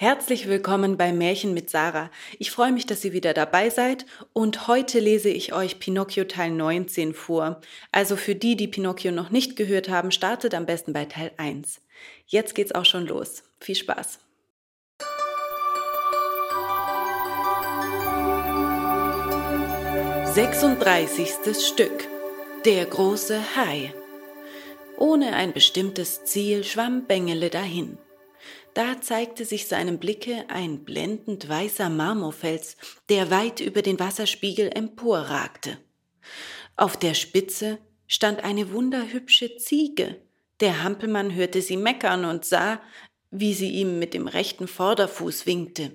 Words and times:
Herzlich 0.00 0.48
willkommen 0.48 0.96
bei 0.96 1.12
Märchen 1.12 1.52
mit 1.52 1.68
Sarah. 1.68 2.10
Ich 2.38 2.50
freue 2.50 2.72
mich, 2.72 2.86
dass 2.86 3.04
ihr 3.04 3.12
wieder 3.12 3.34
dabei 3.34 3.68
seid 3.68 4.06
und 4.32 4.66
heute 4.66 4.98
lese 4.98 5.28
ich 5.28 5.52
euch 5.52 5.78
Pinocchio 5.78 6.24
Teil 6.24 6.52
19 6.52 7.12
vor. 7.12 7.60
Also 7.92 8.16
für 8.16 8.34
die, 8.34 8.56
die 8.56 8.66
Pinocchio 8.66 9.12
noch 9.12 9.28
nicht 9.28 9.56
gehört 9.56 9.90
haben, 9.90 10.10
startet 10.10 10.54
am 10.54 10.64
besten 10.64 10.94
bei 10.94 11.04
Teil 11.04 11.32
1. 11.36 11.82
Jetzt 12.24 12.54
geht's 12.54 12.74
auch 12.74 12.86
schon 12.86 13.06
los. 13.06 13.42
Viel 13.60 13.74
Spaß. 13.74 14.20
Sechsunddreißigstes 20.32 21.68
Stück. 21.68 22.08
Der 22.64 22.86
große 22.86 23.38
Hai. 23.54 23.92
Ohne 24.96 25.34
ein 25.34 25.52
bestimmtes 25.52 26.24
Ziel 26.24 26.64
schwamm 26.64 27.04
Bengele 27.04 27.50
dahin. 27.50 27.98
Da 28.74 29.00
zeigte 29.00 29.44
sich 29.44 29.66
seinem 29.66 29.98
Blicke 29.98 30.44
ein 30.48 30.84
blendend 30.84 31.48
weißer 31.48 31.88
Marmorfels, 31.88 32.76
der 33.08 33.30
weit 33.30 33.60
über 33.60 33.82
den 33.82 33.98
Wasserspiegel 33.98 34.70
emporragte. 34.74 35.78
Auf 36.76 36.96
der 36.96 37.14
Spitze 37.14 37.78
stand 38.06 38.44
eine 38.44 38.72
wunderhübsche 38.72 39.56
Ziege. 39.56 40.20
Der 40.60 40.82
Hampelmann 40.82 41.34
hörte 41.34 41.62
sie 41.62 41.76
meckern 41.76 42.24
und 42.24 42.44
sah, 42.44 42.80
wie 43.30 43.54
sie 43.54 43.70
ihm 43.70 43.98
mit 43.98 44.14
dem 44.14 44.26
rechten 44.26 44.68
Vorderfuß 44.68 45.46
winkte. 45.46 45.92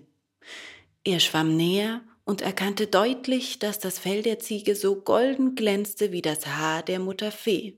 Er 1.03 1.19
schwamm 1.19 1.55
näher 1.55 2.01
und 2.23 2.41
erkannte 2.41 2.87
deutlich, 2.87 3.59
dass 3.59 3.79
das 3.79 3.99
Fell 3.99 4.23
der 4.23 4.39
Ziege 4.39 4.75
so 4.75 4.95
golden 5.01 5.55
glänzte 5.55 6.11
wie 6.11 6.21
das 6.21 6.47
Haar 6.47 6.83
der 6.83 6.99
Mutter 6.99 7.31
Fee. 7.31 7.77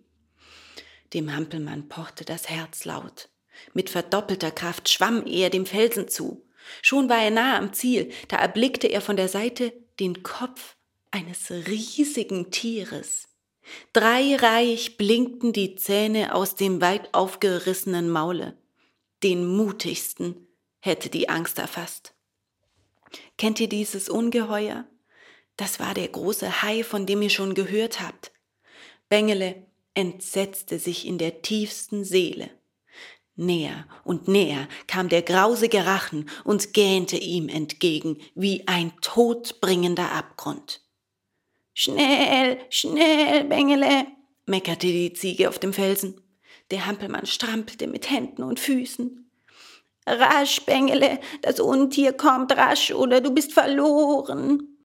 Dem 1.13 1.35
Hampelmann 1.35 1.89
pochte 1.89 2.25
das 2.25 2.49
Herz 2.49 2.85
laut. 2.85 3.29
Mit 3.73 3.89
verdoppelter 3.89 4.51
Kraft 4.51 4.89
schwamm 4.89 5.25
er 5.25 5.49
dem 5.49 5.65
Felsen 5.65 6.07
zu. 6.07 6.45
Schon 6.81 7.09
war 7.09 7.21
er 7.21 7.31
nahe 7.31 7.57
am 7.57 7.73
Ziel, 7.73 8.11
da 8.27 8.37
erblickte 8.37 8.87
er 8.87 9.01
von 9.01 9.15
der 9.15 9.29
Seite 9.29 9.73
den 9.99 10.23
Kopf 10.23 10.75
eines 11.11 11.49
riesigen 11.49 12.51
Tieres. 12.51 13.27
Dreireich 13.93 14.97
blinkten 14.97 15.53
die 15.53 15.75
Zähne 15.75 16.33
aus 16.33 16.55
dem 16.55 16.81
weit 16.81 17.13
aufgerissenen 17.13 18.09
Maule. 18.09 18.57
Den 19.23 19.45
mutigsten 19.45 20.47
hätte 20.79 21.09
die 21.09 21.29
Angst 21.29 21.59
erfasst. 21.59 22.13
Kennt 23.37 23.59
ihr 23.59 23.69
dieses 23.69 24.09
Ungeheuer? 24.09 24.85
Das 25.57 25.79
war 25.79 25.93
der 25.93 26.07
große 26.07 26.61
Hai, 26.61 26.83
von 26.83 27.05
dem 27.05 27.21
ihr 27.21 27.29
schon 27.29 27.55
gehört 27.55 27.99
habt. 27.99 28.31
Bengele 29.09 29.65
entsetzte 29.93 30.77
sich 30.77 31.07
in 31.07 31.17
der 31.17 31.41
tiefsten 31.41 32.03
Seele. 32.03 32.49
Näher 33.37 33.85
und 34.03 34.27
näher 34.27 34.67
kam 34.87 35.09
der 35.09 35.21
grausige 35.21 35.85
Rachen 35.85 36.27
und 36.43 36.73
gähnte 36.73 37.17
ihm 37.17 37.49
entgegen 37.49 38.17
wie 38.33 38.67
ein 38.67 38.91
todbringender 39.01 40.11
Abgrund. 40.11 40.81
Schnell, 41.73 42.57
schnell, 42.71 43.43
Bengele, 43.43 44.07
meckerte 44.47 44.87
die 44.87 45.13
Ziege 45.13 45.49
auf 45.49 45.59
dem 45.59 45.71
Felsen. 45.71 46.19
Der 46.71 46.87
Hampelmann 46.87 47.27
strampelte 47.27 47.85
mit 47.85 48.09
Händen 48.09 48.41
und 48.41 48.59
Füßen. 48.59 49.29
Rasch, 50.07 50.61
Bengele, 50.65 51.19
das 51.43 51.59
Untier 51.59 52.13
kommt 52.13 52.57
rasch 52.57 52.91
oder 52.91 53.21
du 53.21 53.31
bist 53.31 53.53
verloren. 53.53 54.76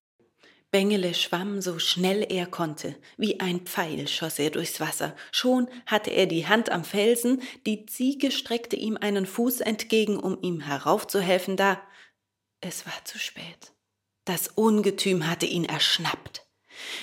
Bengele 0.73 1.13
schwamm 1.13 1.61
so 1.61 1.77
schnell 1.77 2.25
er 2.27 2.47
konnte, 2.47 2.95
wie 3.15 3.39
ein 3.39 3.59
Pfeil 3.59 4.07
schoss 4.07 4.39
er 4.39 4.49
durchs 4.49 4.79
Wasser. 4.79 5.15
Schon 5.31 5.69
hatte 5.85 6.09
er 6.09 6.25
die 6.25 6.47
Hand 6.47 6.71
am 6.71 6.83
Felsen, 6.83 7.43
die 7.67 7.85
Ziege 7.85 8.31
streckte 8.31 8.75
ihm 8.75 8.97
einen 8.97 9.27
Fuß 9.27 9.61
entgegen, 9.61 10.17
um 10.17 10.41
ihm 10.41 10.61
heraufzuhelfen, 10.61 11.57
da 11.57 11.79
es 12.59 12.87
war 12.87 13.05
zu 13.05 13.19
spät. 13.19 13.71
Das 14.25 14.47
Ungetüm 14.47 15.27
hatte 15.27 15.45
ihn 15.45 15.65
erschnappt. 15.65 16.47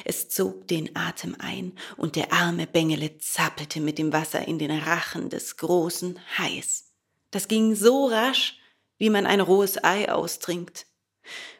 Es 0.04 0.28
zog 0.28 0.66
den 0.66 0.96
Atem 0.96 1.36
ein, 1.38 1.78
und 1.96 2.16
der 2.16 2.32
arme 2.32 2.66
Bengele 2.66 3.18
zappelte 3.18 3.80
mit 3.80 3.98
dem 3.98 4.12
Wasser 4.12 4.48
in 4.48 4.58
den 4.58 4.72
Rachen 4.72 5.30
des 5.30 5.58
großen 5.58 6.18
Hais. 6.38 6.92
Das 7.30 7.46
ging 7.46 7.76
so 7.76 8.06
rasch, 8.06 8.58
wie 8.98 9.10
man 9.10 9.26
ein 9.26 9.40
rohes 9.40 9.84
Ei 9.84 10.10
austrinkt. 10.10 10.88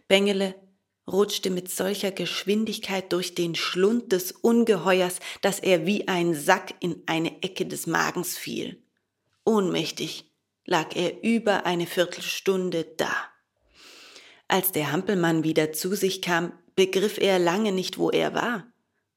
Bengele 0.09 0.57
rutschte 1.12 1.50
mit 1.50 1.71
solcher 1.71 2.10
Geschwindigkeit 2.10 3.12
durch 3.12 3.34
den 3.34 3.54
Schlund 3.54 4.12
des 4.12 4.32
Ungeheuers, 4.32 5.21
dass 5.41 5.60
er 5.60 5.87
wie 5.87 6.09
ein 6.09 6.34
Sack 6.34 6.75
in 6.81 7.03
eine 7.06 7.43
Ecke 7.43 7.66
des 7.66 7.87
Magens 7.87 8.37
fiel. 8.37 8.82
Ohnmächtig 9.44 10.31
lag 10.65 10.94
er 10.94 11.22
über 11.22 11.66
eine 11.66 11.87
Viertelstunde 11.87 12.84
da. 12.97 13.12
Als 14.48 14.72
der 14.72 14.93
Hampelmann 14.93 15.44
wieder 15.44 15.72
zu 15.72 15.94
sich 15.94 16.22
kam, 16.22 16.53
begriff 16.75 17.19
er 17.19 17.38
lange 17.38 17.72
nicht, 17.72 17.98
wo 17.98 18.10
er 18.10 18.34
war. 18.34 18.66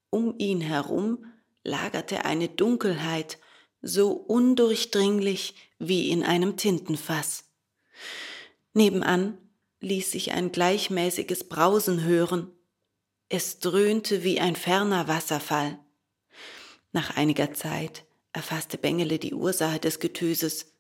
Um 0.09 0.35
ihn 0.37 0.61
herum 0.61 1.25
lagerte 1.63 2.25
eine 2.25 2.49
Dunkelheit, 2.49 3.39
so 3.81 4.11
undurchdringlich 4.11 5.55
wie 5.79 6.09
in 6.09 6.23
einem 6.23 6.55
Tintenfass. 6.57 7.45
Nebenan 8.73 9.37
ließ 9.83 10.11
sich 10.11 10.31
ein 10.31 10.51
gleichmäßiges 10.51 11.43
Brausen 11.43 12.03
hören. 12.03 12.51
Es 13.29 13.59
dröhnte 13.59 14.23
wie 14.23 14.39
ein 14.39 14.55
ferner 14.55 15.07
Wasserfall. 15.07 15.77
Nach 16.93 17.17
einiger 17.17 17.53
Zeit 17.53 18.05
erfasste 18.31 18.77
Bengele 18.77 19.19
die 19.19 19.33
Ursache 19.33 19.79
des 19.79 19.99
Getöses. 19.99 20.73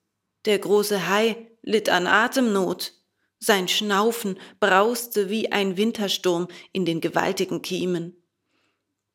Der 0.45 0.57
große 0.57 1.09
Hai 1.09 1.35
litt 1.61 1.89
an 1.89 2.07
Atemnot. 2.07 2.93
Sein 3.39 3.67
Schnaufen 3.67 4.39
brauste 4.61 5.29
wie 5.29 5.51
ein 5.51 5.75
Wintersturm 5.75 6.47
in 6.71 6.85
den 6.85 7.01
gewaltigen 7.01 7.61
Kiemen. 7.61 8.15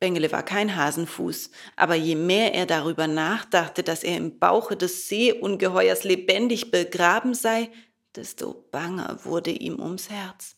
Bengele 0.01 0.31
war 0.31 0.45
kein 0.45 0.77
Hasenfuß, 0.77 1.51
aber 1.77 1.95
je 1.95 2.15
mehr 2.15 2.55
er 2.55 2.67
darüber 2.67 3.07
nachdachte, 3.07 3.83
dass 3.83 4.05
er 4.05 4.17
im 4.17 4.39
Bauche 4.39 4.77
des 4.77 5.09
Seeungeheuers 5.09 6.05
lebendig 6.05 6.71
begraben 6.71 7.35
sei, 7.35 7.71
desto 8.17 8.67
banger 8.71 9.25
wurde 9.25 9.51
ihm 9.51 9.81
ums 9.81 10.11
Herz. 10.11 10.57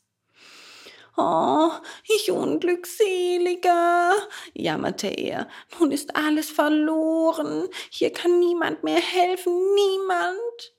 Oh, 1.16 1.71
ich 2.09 2.31
Unglückseliger, 2.31 4.15
jammerte 4.55 5.09
er, 5.09 5.49
nun 5.78 5.91
ist 5.91 6.16
alles 6.16 6.50
verloren, 6.50 7.69
hier 7.91 8.12
kann 8.12 8.38
niemand 8.38 8.84
mehr 8.84 9.00
helfen, 9.00 9.53
niemand. 9.75 10.75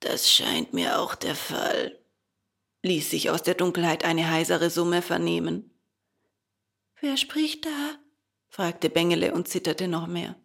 Das 0.00 0.30
scheint 0.30 0.72
mir 0.72 0.98
auch 0.98 1.14
der 1.14 1.34
Fall, 1.34 1.98
ließ 2.82 3.10
sich 3.10 3.28
aus 3.28 3.42
der 3.42 3.54
Dunkelheit 3.54 4.04
eine 4.04 4.30
heisere 4.30 4.70
Summe 4.70 5.02
vernehmen. 5.02 5.78
Wer 7.00 7.16
spricht 7.16 7.66
da? 7.66 7.98
fragte 8.48 8.88
Bengele 8.88 9.34
und 9.34 9.48
zitterte 9.48 9.88
noch 9.88 10.06
mehr. 10.06 10.36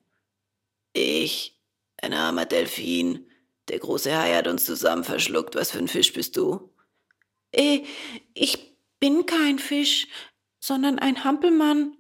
Ich, 0.94 1.62
ein 1.98 2.14
armer 2.14 2.46
Delfin, 2.46 3.30
der 3.70 3.80
große 3.80 4.16
Hai 4.16 4.34
hat 4.36 4.48
uns 4.48 4.66
zusammen 4.66 5.04
verschluckt. 5.04 5.56
Was 5.56 5.72
für 5.72 5.80
ein 5.80 5.88
Fisch 5.88 6.14
bist 6.14 6.38
du? 6.38 6.70
Äh, 7.52 7.82
ich 8.34 8.78
bin 9.00 9.26
kein 9.26 9.60
Fisch, 9.60 10.08
sondern 10.60 11.00
ein 11.00 11.24
Hampelmann. 11.24 11.96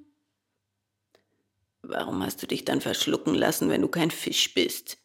Warum 1.82 2.24
hast 2.24 2.42
du 2.42 2.48
dich 2.48 2.66
dann 2.66 2.82
verschlucken 2.82 3.36
lassen, 3.36 3.70
wenn 3.70 3.82
du 3.82 3.88
kein 3.88 4.12
Fisch 4.12 4.54
bist? 4.54 4.98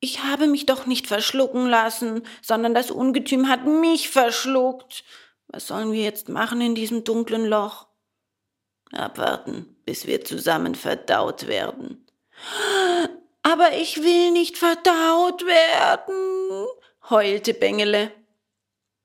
Ich 0.00 0.22
habe 0.22 0.46
mich 0.48 0.66
doch 0.66 0.84
nicht 0.84 1.06
verschlucken 1.06 1.66
lassen, 1.66 2.26
sondern 2.42 2.74
das 2.74 2.90
Ungetüm 2.90 3.48
hat 3.48 3.64
mich 3.64 4.10
verschluckt. 4.10 5.02
Was 5.48 5.66
sollen 5.66 5.92
wir 5.92 6.02
jetzt 6.02 6.28
machen 6.28 6.60
in 6.60 6.74
diesem 6.74 7.04
dunklen 7.04 7.46
Loch? 7.46 7.86
Abwarten, 8.92 9.76
bis 9.86 10.06
wir 10.06 10.22
zusammen 10.24 10.74
verdaut 10.74 11.46
werden. 11.46 12.06
Aber 13.46 13.76
ich 13.76 14.02
will 14.02 14.30
nicht 14.30 14.56
verdaut 14.56 15.44
werden, 15.44 16.66
heulte 17.10 17.52
Bengele. 17.52 18.10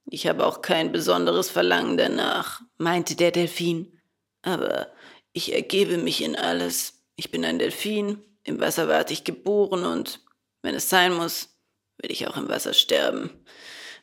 Ich 0.05 0.27
habe 0.27 0.45
auch 0.45 0.61
kein 0.61 0.93
besonderes 0.93 1.49
Verlangen 1.49 1.97
danach, 1.97 2.61
meinte 2.77 3.15
der 3.15 3.31
Delfin. 3.31 3.99
Aber 4.41 4.87
ich 5.33 5.53
ergebe 5.53 5.97
mich 5.97 6.23
in 6.23 6.37
alles. 6.37 7.03
Ich 7.17 7.31
bin 7.31 7.43
ein 7.43 7.59
Delfin, 7.59 8.23
im 8.43 8.61
Wasser 8.61 8.87
werde 8.87 9.11
ich 9.11 9.25
geboren 9.25 9.85
und, 9.85 10.21
wenn 10.61 10.73
es 10.73 10.89
sein 10.89 11.13
muss, 11.13 11.49
will 11.97 12.09
ich 12.09 12.25
auch 12.25 12.37
im 12.37 12.47
Wasser 12.47 12.73
sterben. 12.73 13.45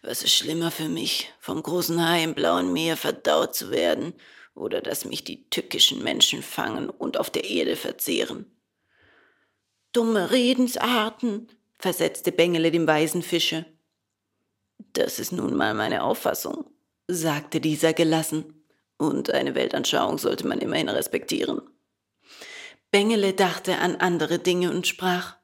Was 0.02 0.22
ist 0.22 0.34
schlimmer 0.34 0.70
für 0.70 0.90
mich, 0.90 1.32
vom 1.40 1.62
großen 1.62 2.06
Hai 2.06 2.22
im 2.22 2.34
blauen 2.34 2.74
Meer 2.74 2.98
verdaut 2.98 3.54
zu 3.54 3.70
werden 3.70 4.12
oder 4.54 4.82
dass 4.82 5.06
mich 5.06 5.24
die 5.24 5.48
tückischen 5.48 6.04
Menschen 6.04 6.42
fangen 6.42 6.90
und 6.90 7.16
auf 7.18 7.30
der 7.30 7.44
Erde 7.44 7.74
verzehren? 7.74 8.55
Dumme 9.96 10.30
Redensarten, 10.30 11.48
versetzte 11.78 12.30
Bengele 12.30 12.70
dem 12.70 12.86
weisen 12.86 13.22
Fische. 13.22 13.64
Das 14.92 15.18
ist 15.18 15.32
nun 15.32 15.56
mal 15.56 15.72
meine 15.72 16.02
Auffassung, 16.02 16.66
sagte 17.08 17.62
dieser 17.62 17.94
gelassen, 17.94 18.62
und 18.98 19.30
eine 19.30 19.54
Weltanschauung 19.54 20.18
sollte 20.18 20.46
man 20.46 20.58
immerhin 20.58 20.90
respektieren. 20.90 21.62
Bengele 22.90 23.32
dachte 23.32 23.78
an 23.78 23.96
andere 23.96 24.38
Dinge 24.38 24.70
und 24.70 24.86
sprach 24.86 25.36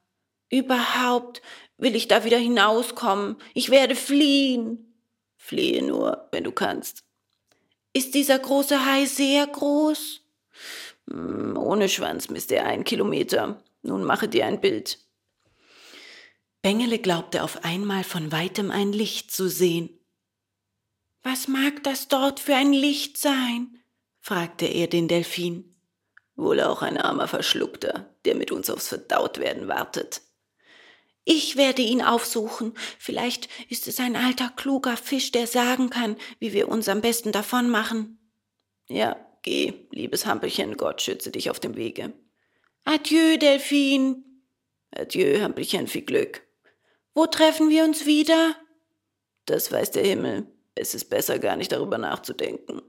Überhaupt 0.50 1.40
will 1.78 1.96
ich 1.96 2.06
da 2.06 2.24
wieder 2.24 2.36
hinauskommen. 2.36 3.36
Ich 3.54 3.70
werde 3.70 3.94
fliehen. 3.94 4.98
Fliehe 5.38 5.82
nur, 5.82 6.28
wenn 6.30 6.44
du 6.44 6.52
kannst. 6.52 7.04
Ist 7.94 8.12
dieser 8.14 8.38
große 8.38 8.84
Hai 8.84 9.06
sehr 9.06 9.46
groß? 9.46 10.20
Hm, 11.08 11.56
ohne 11.56 11.88
Schwanz 11.88 12.28
misst 12.28 12.52
er 12.52 12.66
ein 12.66 12.84
Kilometer. 12.84 13.58
Nun 13.82 14.04
mache 14.04 14.28
dir 14.28 14.46
ein 14.46 14.60
Bild. 14.60 14.98
Bengele 16.62 16.98
glaubte 16.98 17.42
auf 17.42 17.64
einmal 17.64 18.04
von 18.04 18.30
weitem 18.30 18.70
ein 18.70 18.92
Licht 18.92 19.32
zu 19.32 19.48
sehen. 19.48 19.98
Was 21.22 21.48
mag 21.48 21.82
das 21.82 22.08
dort 22.08 22.40
für 22.40 22.54
ein 22.54 22.72
Licht 22.72 23.18
sein? 23.18 23.78
fragte 24.20 24.66
er 24.66 24.86
den 24.86 25.08
Delfin. 25.08 25.76
Wohl 26.36 26.60
auch 26.60 26.82
ein 26.82 26.96
armer 26.96 27.28
Verschluckter, 27.28 28.16
der 28.24 28.36
mit 28.36 28.52
uns 28.52 28.70
aufs 28.70 28.88
Verdautwerden 28.88 29.68
wartet. 29.68 30.22
Ich 31.24 31.56
werde 31.56 31.82
ihn 31.82 32.02
aufsuchen. 32.02 32.74
Vielleicht 32.98 33.48
ist 33.70 33.86
es 33.86 34.00
ein 34.00 34.16
alter, 34.16 34.50
kluger 34.50 34.96
Fisch, 34.96 35.30
der 35.30 35.46
sagen 35.46 35.90
kann, 35.90 36.16
wie 36.40 36.52
wir 36.52 36.68
uns 36.68 36.88
am 36.88 37.00
besten 37.00 37.30
davon 37.30 37.70
machen. 37.70 38.18
Ja, 38.88 39.16
geh, 39.42 39.86
liebes 39.90 40.26
Hampelchen, 40.26 40.76
Gott 40.76 41.02
schütze 41.02 41.30
dich 41.30 41.50
auf 41.50 41.60
dem 41.60 41.76
Wege. 41.76 42.12
Adieu, 42.84 43.36
Delfin. 43.36 44.24
Adieu, 44.90 45.40
Hampelchen, 45.40 45.86
viel 45.86 46.02
Glück. 46.02 46.42
Wo 47.14 47.26
treffen 47.26 47.68
wir 47.68 47.84
uns 47.84 48.06
wieder? 48.06 48.56
Das 49.46 49.70
weiß 49.70 49.92
der 49.92 50.04
Himmel. 50.04 50.46
Es 50.74 50.94
ist 50.94 51.10
besser, 51.10 51.38
gar 51.38 51.56
nicht 51.56 51.72
darüber 51.72 51.98
nachzudenken. 51.98 52.82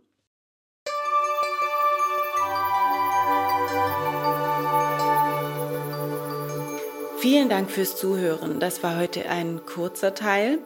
Vielen 7.20 7.48
Dank 7.48 7.72
fürs 7.72 7.96
Zuhören. 7.96 8.60
Das 8.60 8.84
war 8.84 9.00
heute 9.00 9.30
ein 9.30 9.66
kurzer 9.66 10.14
Teil. 10.14 10.60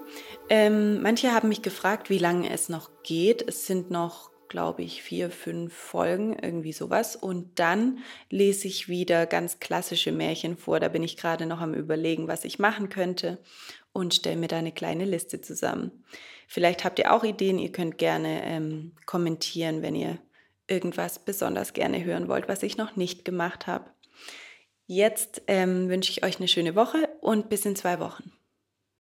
Ähm, 0.50 1.02
manche 1.04 1.32
haben 1.32 1.50
mich 1.50 1.62
gefragt, 1.62 2.10
wie 2.10 2.18
lange 2.18 2.50
es 2.50 2.68
noch 2.68 2.90
geht. 3.04 3.48
Es 3.48 3.68
sind 3.68 3.92
noch, 3.92 4.32
glaube 4.50 4.84
ich, 4.84 5.04
vier, 5.04 5.30
fünf 5.30 5.74
Folgen, 5.74 6.38
irgendwie 6.42 6.74
sowas. 6.74 7.16
Und 7.16 7.60
dann 7.60 8.00
lese 8.30 8.68
ich 8.68 8.90
wieder 8.90 9.26
ganz 9.26 9.60
klassische 9.60 10.12
Märchen 10.12 10.58
vor. 10.58 10.80
Da 10.80 10.88
bin 10.88 11.04
ich 11.04 11.18
gerade 11.18 11.46
noch 11.46 11.62
am 11.62 11.74
Überlegen, 11.74 12.28
was 12.28 12.46
ich 12.46 12.60
machen 12.60 12.90
könnte 12.90 13.38
und 13.94 14.14
stelle 14.14 14.38
mir 14.38 14.48
da 14.48 14.58
eine 14.58 14.72
kleine 14.72 15.06
Liste 15.06 15.42
zusammen. 15.42 16.04
Vielleicht 16.48 16.86
habt 16.86 17.00
ihr 17.00 17.14
auch 17.14 17.24
Ideen. 17.24 17.60
Ihr 17.60 17.72
könnt 17.72 17.98
gerne 17.98 18.44
ähm, 18.44 18.94
kommentieren, 19.06 19.82
wenn 19.82 19.96
ihr 19.96 20.20
irgendwas 20.68 21.20
besonders 21.20 21.74
gerne 21.74 22.04
hören 22.04 22.28
wollt, 22.28 22.48
was 22.48 22.64
ich 22.64 22.78
noch 22.78 22.96
nicht 22.96 23.26
gemacht 23.26 23.68
habe. 23.68 23.90
Jetzt 24.86 25.42
ähm, 25.48 25.90
wünsche 25.90 26.12
ich 26.12 26.24
euch 26.24 26.38
eine 26.38 26.48
schöne 26.48 26.76
Woche 26.76 27.10
und 27.20 27.50
bis 27.50 27.66
in 27.66 27.76
zwei 27.76 28.00
Wochen. 28.00 28.32